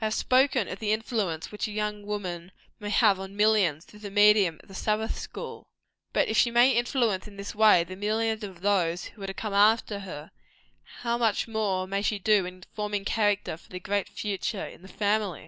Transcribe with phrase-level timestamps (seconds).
[0.00, 3.98] I have spoken of the influence which a young woman may have on millions through
[3.98, 5.66] the medium of the Sabbath school.
[6.12, 9.34] But if she may influence in this way, the millions of those who are to
[9.34, 10.30] come after her,
[11.00, 14.86] how much more may she do in forming character for the great future, in the
[14.86, 15.40] family!